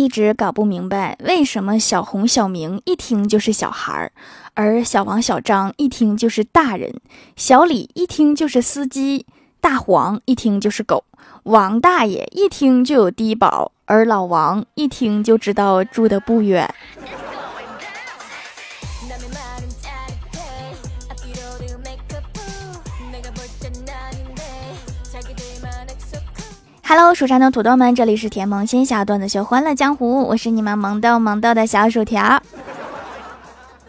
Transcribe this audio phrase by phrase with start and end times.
[0.00, 4.12] 一直搞不明白为什么小红、小明一听就是小孩儿，
[4.54, 6.94] 而小王、小张一听就是大人，
[7.36, 9.26] 小李一听就是司机，
[9.60, 11.04] 大黄一听就是狗，
[11.42, 16.74] 王大爷一听就有低保，而老王一听就知道住的不远。
[26.92, 32.42] Hello，蜀山的土豆们，这里是甜萌仙侠段子秀欢乐江湖，我是你们萌豆萌豆的小薯条。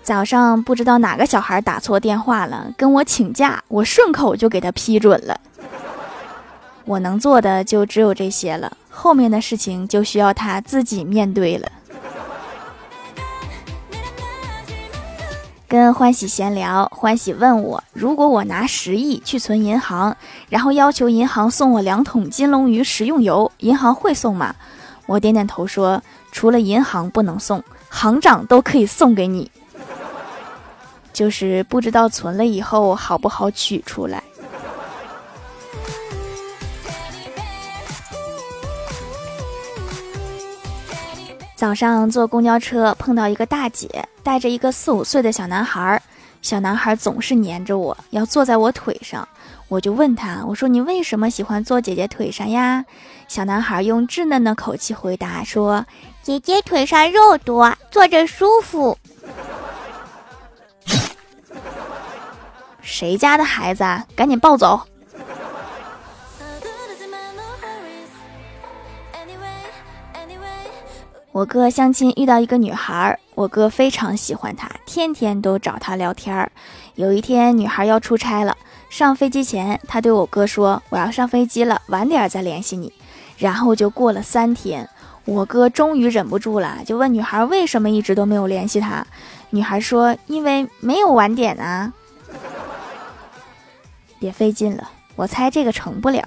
[0.04, 5.36] 早上不知道哪个小孩打错电话了，跟我请假，我顺口就给他批准了。
[6.86, 11.72] 我能做的就只有这些了，后面的事情就需要他自己面对了。
[15.72, 20.14] 跟欢喜闲聊，欢喜问我，如果我拿十亿去存银行，
[20.50, 24.54] 然后要求银行送我两桶金龙鱼食用油，银行会送吗？
[25.06, 26.04] 我点点头说，
[26.34, 29.50] 除了银行不能送，行长都可以送给你，
[31.13, 34.22] 就是不知道存了以后好不好取出来。
[41.62, 43.87] 早上坐公交车碰到一个大姐，
[44.23, 46.01] 带着一个四五岁的小男孩，
[46.41, 49.27] 小男孩总是黏着我，要坐在我腿上。
[49.67, 52.84] 我就问他，我说你为什么喜欢坐姐姐腿上呀？
[53.27, 55.85] 小男孩用稚嫩的口气回答说
[56.23, 58.98] ：“姐姐腿上肉多，坐着舒服。
[62.82, 64.03] ”谁家的孩子啊？
[64.16, 64.81] 赶紧抱走！
[71.31, 76.51] 我哥相亲遇到一个女孩，我哥非常喜欢她，天天都找她聊天儿。
[76.96, 78.57] 有一天，女孩要出差了，
[78.90, 82.91] 上飞机前，他对我哥说：“我要上飞机了，晚点再联系你。”
[83.40, 84.88] 然后就过了三天，
[85.23, 89.07] 我哥终于忍不住了，就问女孩为什么一直都没有联系他。
[89.51, 91.94] 女孩说：“因为没有晚点啊。”
[94.19, 96.22] 别费劲了，我猜这个成不了。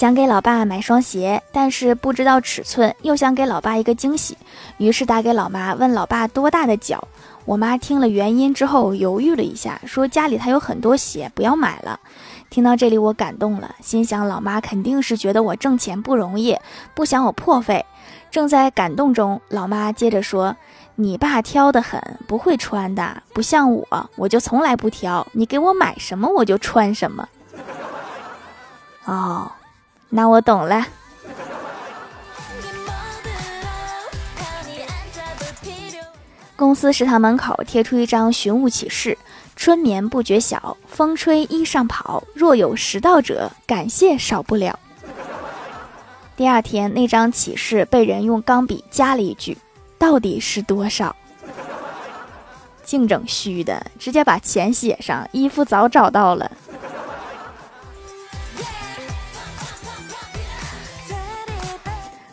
[0.00, 4.34] 想给老爸买双鞋，但是不知道尺寸，又想给老爸一个惊喜，
[4.78, 7.06] 于是打给老妈问老爸多大的脚。
[7.44, 12.00] 我妈听了原因之后犹豫了一下，说家里她有很多鞋，不要买了。
[12.48, 16.56] 听到这里我感动了，心想老妈肯定是觉得我挣钱不容易，
[16.94, 17.84] 不想我破费。
[18.30, 20.56] 正在感动中，老妈接着说
[20.96, 27.28] ：“你爸挑得很，不会穿的，不像我，我就从来不挑，你给我买什么我就穿什么。
[29.04, 29.52] ”哦。
[30.10, 30.86] 那我懂了。
[36.56, 39.16] 公司食堂门口贴出一张寻物启事：
[39.56, 42.22] 春眠不觉晓，风吹衣上跑。
[42.34, 44.78] 若有拾到者，感谢少不了。
[46.36, 49.56] 第二天，那张启事被人用钢笔加了一句
[49.96, 51.16] ：“到底是多少？”
[52.84, 55.26] 净整虚的，直接把钱写上。
[55.32, 56.50] 衣服早找到了。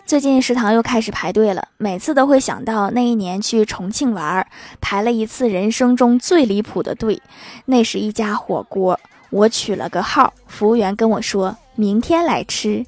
[0.07, 4.47] 最近食堂又开始排队了，每次都会想到那一年去重庆玩，
[4.79, 7.21] 排了一次人生中最离谱的队。
[7.65, 8.97] 那是一家火锅，
[9.29, 12.85] 我取了个号，服务员跟我说明天来吃。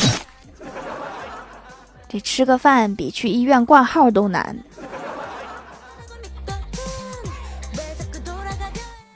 [2.08, 4.58] 这吃个饭比去医院挂号都难。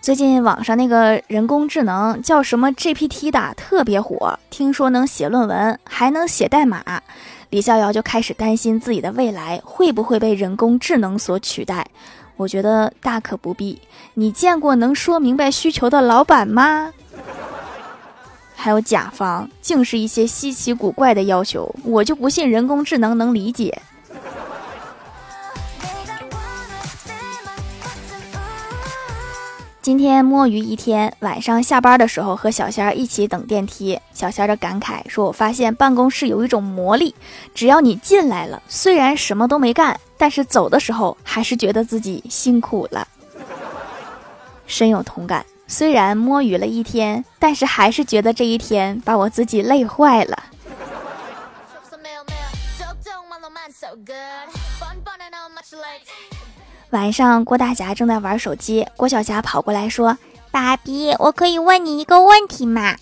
[0.06, 6.80] 最近网上那个人工智能叫什么 GPT 的特别火，听说能写论文，还能写代码。
[7.50, 11.84] 李逍遥就开始担心自己的未来会不会被人工智能所取代。
[12.36, 13.80] 我觉得大可不必。
[14.14, 16.92] 你见过能说明白需求的老板吗？
[18.54, 23.82] 还有甲方，竟是一些稀奇古怪的要求，我就不信人工智能能理解。
[29.86, 34.00] 今天摸鱼一天，晚上下班的时候和小仙儿一起等电梯。
[34.12, 37.15] 小仙儿感慨说：“我发现办公室有一种魔力，
[37.54, 43.06] 只要你进来了，虽然什么都没干，但是走的时候还是觉得自己辛苦了。”
[44.66, 45.47] 深有同感。
[45.68, 50.42] 虽然摸鱼了一天，但是还是觉得这一天把我自己累坏了。
[56.91, 60.16] 晚上，郭大侠正在玩手机，郭小霞跑过来说
[60.53, 62.97] ：“爸比，我可以问你一个问题吗？”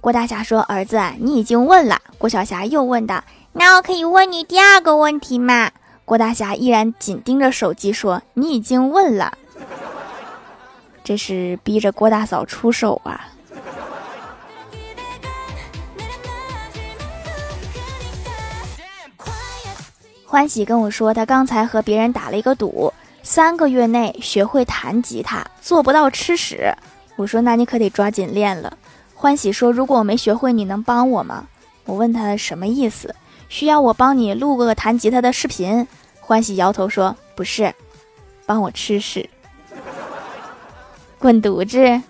[0.00, 5.70] 郭大侠说：“儿子，你已经问了。”郭小霞又问道：“那我可以问你第二个问题吗？”
[6.06, 9.36] 郭大侠依然紧盯着手机说：“你已经问了。
[11.02, 13.28] ”这是逼着郭大嫂出手啊！
[20.24, 22.92] 欢喜跟我说，他刚才和别人打了一个赌，
[23.24, 26.76] 三个月内学会弹吉他，做不到吃屎。
[27.16, 28.76] 我说那你可得抓紧练了。
[29.14, 31.48] 欢喜说，如果我没学会，你能帮我吗？
[31.86, 33.14] 我问他什么意思，
[33.48, 35.88] 需要我帮你录个弹吉他的视频？
[36.20, 37.74] 欢喜摇头说不是，
[38.44, 39.28] 帮我吃屎，
[41.18, 42.02] 滚犊子。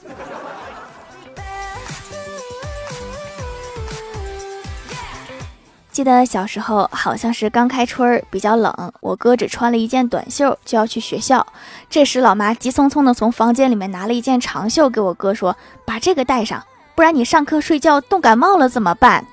[5.95, 11.47] 记得小时候好像是刚开春儿，比较冷，我哥只穿了一件短袖就要去学校。
[11.89, 15.57] 这时老妈急匆匆的从房间里面拿了一件长袖给我哥说
[15.87, 16.61] ：“把这个带上，
[16.97, 19.25] 不然你上课睡觉冻感冒了怎么办？”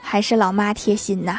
[0.00, 1.38] 还是老妈贴心呐。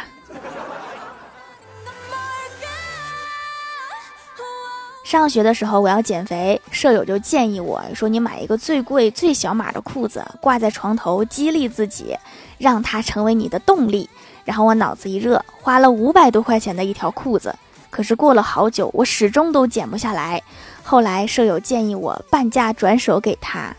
[5.10, 12.16] 上学的时候我要减肥，舍友就建议我说：“你买一个最贵最小码的裤子，挂在床头，激励自己。”
[12.60, 14.08] 让它成为你的动力，
[14.46, 17.56] 然后我脑子一热，花了五百多块钱的一条裤子。
[17.90, 20.44] 可是过了好久，我始终都减不下来。
[20.84, 23.76] 后来舍友建议我半价转手给他，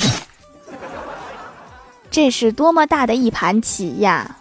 [2.10, 4.38] 这是多么大的一盘棋呀！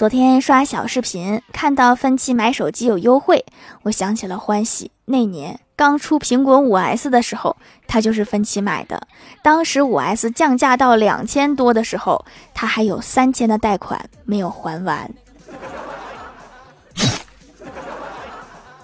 [0.00, 3.44] 昨天刷小视频，看到分期买手机有优惠，
[3.82, 5.60] 我想起了欢喜那年。
[5.76, 7.54] 刚出苹果五 S 的时候，
[7.86, 9.06] 他就是分期买的。
[9.42, 12.24] 当时五 S 降价到两千多的时候，
[12.54, 15.10] 他还有三千的贷款没有还完。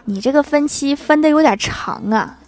[0.04, 2.40] 你这个分期分的有点长啊。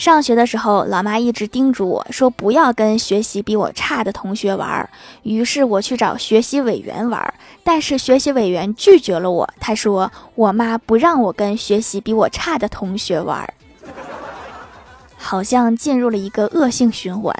[0.00, 4.88] 上学的时候，老妈一直叮嘱我说不要跟学习比我差的同学玩。
[5.24, 9.46] 于是我去找学习委员玩，但是学习委员拒绝了我。
[9.60, 13.46] 他说我妈不让我跟学习比我差的同学玩，
[15.18, 17.36] 好像进入了一个恶性循环。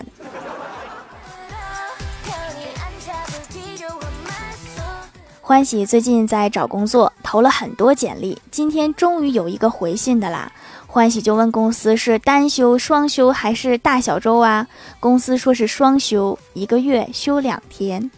[5.40, 10.52] 欢喜最近在找工作，投了很多简历，今天终于有一个回信的啦。
[10.92, 14.66] 欢喜就问公司是单休、双休还是大小周啊？
[14.98, 18.10] 公司说是双休，一个月休两天。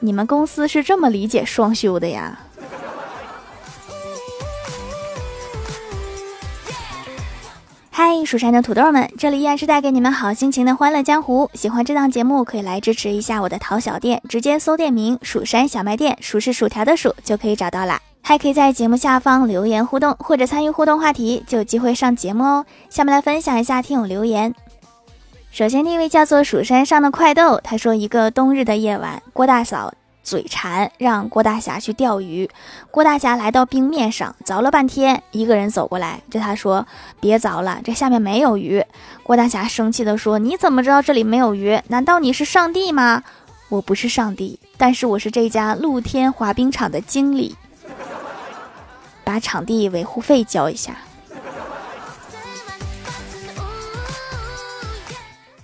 [0.00, 2.40] 你们公司是这么理解双休的呀？
[7.90, 11.50] 嗨，蜀山的土豆们，这里依然是带给你们好心情的欢乐江湖。
[11.52, 18.00] 喜欢这档节目，可以来支持一下我的淘小店，直接搜店名“蜀山小卖店”，数是薯条的数就可以找到啦。
[18.24, 22.64] 还可以在节目下方留言互动，或者参与互动话题，就有机会上节目哦。
[22.88, 24.54] 下面来分享一下听友留言。
[25.50, 29.92] 首先第一位叫做蜀山上的快豆，他说一个冬日的夜晚，郭大嫂
[30.22, 32.48] 嘴馋，让郭大侠去钓鱼。
[32.90, 36.86] 郭大侠来到冰面上凿了半天，一个人走过来对他说
[37.20, 38.82] ：“别凿了，这下面没有鱼。”
[39.24, 41.78] 郭大侠生气的说：“你怎么知道这里没有鱼？
[41.88, 43.24] 难道你是上帝吗？”
[43.68, 47.56] 我不是上帝，但是我是这家露天滑冰场的经理。
[49.32, 50.94] 把场地维护费交一下。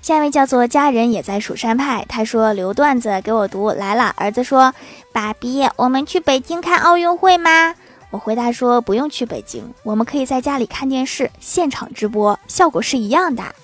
[0.00, 4.14] 下一位叫做家人也在蜀山派，他说留段子给我读来了。
[4.16, 4.72] 儿子说
[5.12, 7.75] ：“爸比，我们去北京看奥运会吗？”
[8.08, 13.54] 我回答说：“不用去北京，我们可以在家里看电视，现场直播，效果是一样的。”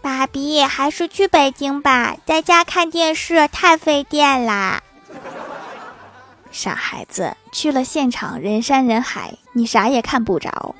[0.00, 4.80] 爸比，还是去北京吧，在家看电视太费电啦。
[6.50, 10.74] 傻孩子，去了现场人山人海，你啥也看不着。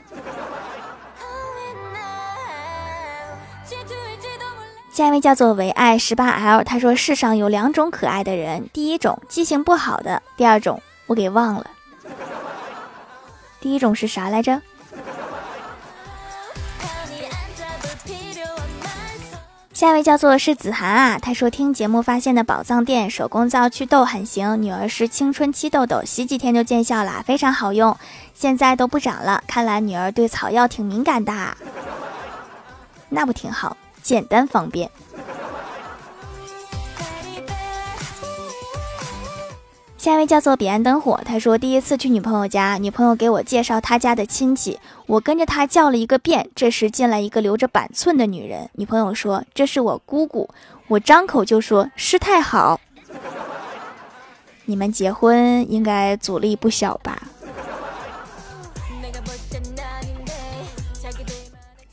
[4.93, 11.67] 下一位叫做唯爱十八 L，他说世上有两种可爱的人，第一种记性不好的，第二种我给忘了。
[13.61, 14.61] 第一种是啥来着？
[19.81, 27.97] 下一位叫做是子涵啊，他说听节目发现的宝藏店手工皂祛痘很行，女儿是青春期痘痘，洗几天就见效了，非常好用，
[28.35, 29.43] 现在都不长了。
[29.47, 31.33] 看来女儿对草药挺敏感的，
[33.09, 34.91] 那不挺好，简单方便。
[40.01, 46.49] 下一位叫做彼岸灯火，他说第一次去女朋友家，女朋友给我介绍他家的亲戚，我跟着他叫了一个遍。
[46.55, 50.49] 这时进来一个留着板寸的女人，女朋友说这是我姑姑，
[50.89, 52.81] 我张口就说师太好。
[54.65, 57.23] 你们结婚应该阻力不小吧？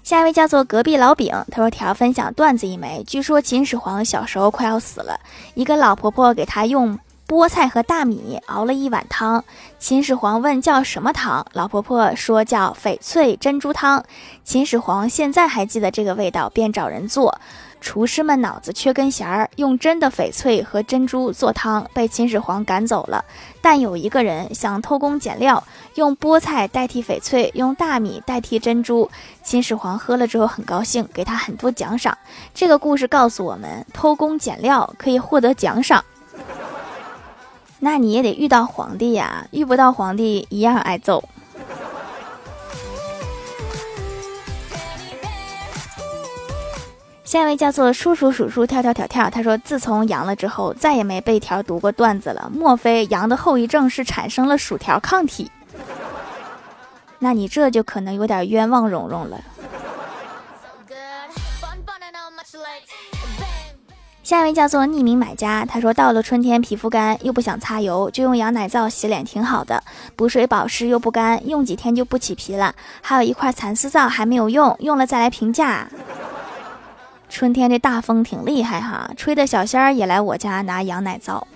[0.02, 5.20] 下一位叫做隔壁老饼，他说条分享段子一枚，据说秦始皇小时候快要死了，
[5.56, 6.98] 一个老婆婆给他用。
[7.27, 9.43] 菠菜和大米熬了一碗汤。
[9.77, 14.05] 秦始皇问叫什么汤，老婆婆说叫翡翠珍珠汤。
[14.46, 17.38] 秦始皇现在还记得这个味道，便找人做。
[17.79, 23.24] 厨师们脑子缺根弦儿，用真的翡翠和珍珠做汤，被秦始皇赶走了。
[23.62, 25.62] 但有一个人想偷工减料，
[25.96, 29.12] 用菠菜代替翡翠，用大米代替珍珠。
[29.43, 32.17] 秦始皇喝了之后很高兴，给他很多奖赏。
[32.53, 36.03] 这个故事告诉我们，偷工减料可以获得奖赏。
[37.79, 41.24] 那你也得遇到皇帝呀，遇不到皇帝一样挨揍。
[47.24, 52.50] 下一位叫做叔叔数数跳跳跳跳，他说自从阳了之后，再也没被条读过段子了。
[52.53, 55.51] 莫非阳的后遗症是产生了薯条抗体？
[57.19, 59.41] 那你这就可能有点冤枉蓉蓉了。
[64.27, 69.81] 下一位叫做匿名买家，他说到了春天皮肤干又不想擦油，就用羊奶皂洗脸挺好的，
[70.17, 72.75] 补水保湿又不干，用几天就不起皮了。
[73.01, 75.88] 还有一块蚕丝皂还没有用，用了再来评价。
[77.29, 81.48] 春天这大风挺厉害哈，吹的小仙儿也来我家拿羊奶皂。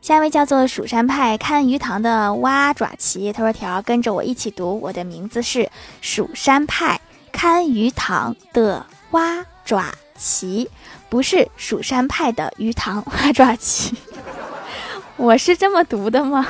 [0.00, 7.00] 下一位叫做蜀山派看鱼塘的蛙爪旗，他说：“条跟着我一起读，我的名字是蜀山派
[7.42, 10.70] 看鱼塘的蛙爪旗，
[11.08, 13.96] 不是蜀山派的鱼塘蛙爪旗。
[15.18, 16.46] 我是这么读的吗？”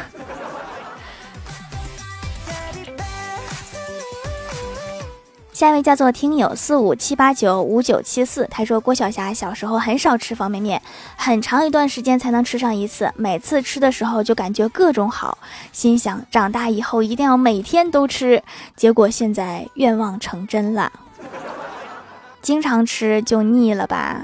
[5.62, 10.82] 下一位叫做听友四五七八九五九七四，他说郭晓霞小时候很少吃方便面，
[11.14, 15.38] 很长一段时间才能吃上一次，每次吃的时候就感觉各种好，
[15.70, 18.42] 心想长大以后一定要每天都吃，
[18.74, 20.90] 结果现在愿望成真了，
[22.40, 24.20] 经常吃就腻了吧。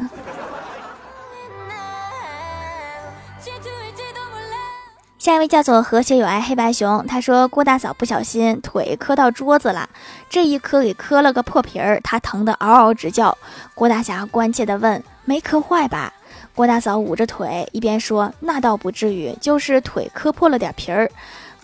[5.29, 9.87] 下一位叫做和谐有爱黑白熊，他说郭大嫂不小心腿磕到桌子了，
[10.31, 13.37] 这一磕给磕了个破皮儿，他疼得嗷嗷直叫。
[13.75, 16.15] 郭大侠关切地问：“没磕坏吧？”
[16.57, 21.11] 郭大嫂捂着腿，一边说：“那倒不至于，就是腿磕破了点皮儿。”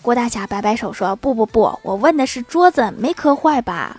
[0.03, 3.97] 郭大侠摆摆手说：“不不不，我问的是桌子没磕坏吧？”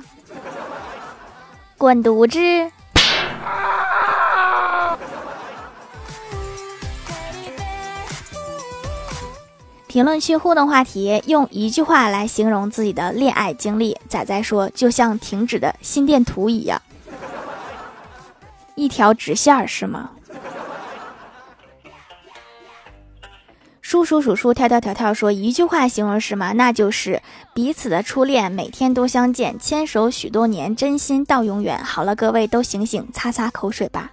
[1.77, 2.39] 滚犊子！
[9.97, 13.97] 评论区互动话题：用一句话来形容自己的恋爱经历。
[14.11, 16.83] 仔仔说，就像停止的心电图一样，
[18.75, 20.11] 一条直线是吗？
[23.81, 26.53] 叔叔数数跳跳跳跳说，一句话形容是吗？
[26.53, 27.23] 那就是
[27.55, 31.83] 彼此的初恋，每天都相见，牵手许多年，真心到永远。
[31.83, 34.11] 好了，各位都醒醒，擦擦口水吧。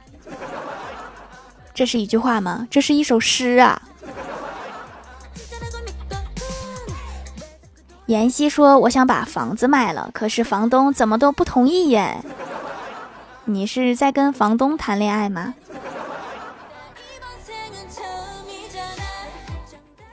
[1.73, 2.65] 这是一句话吗？
[2.71, 3.81] 这是一首诗啊。
[8.07, 12.17] 妍希说：“我想把房子卖了，可是房东怎么都不同意耶。
[13.45, 15.53] 你是在跟房东谈恋爱吗？”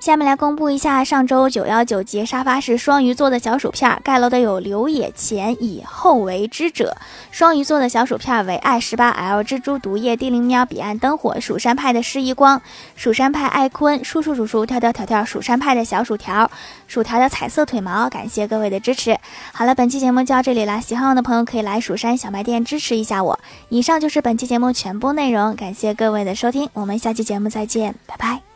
[0.00, 6.97] 下面来公布一下上周九幺九节沙发是双鱼座的小薯片，盖楼的有刘野前以后为之者。
[7.30, 12.61] 双鱼座的小薯片为爱十八 L 蜘蛛毒液地灵喵彼岸灯火蜀山派的施一光，
[12.97, 16.50] 蜀山派艾坤叔叔叔叔跳跳跳跳蜀山派的小薯条，
[16.88, 19.19] 薯条的彩色腿毛，感谢各位的支持。
[19.52, 23.38] 好了，本期节目就到这里啦，喜欢我的朋友可以来蜀山小卖店支持一下我。
[23.69, 28.50] 以上就是本期节目全部内容，感谢各位的收听，我们下期节目再见，拜拜。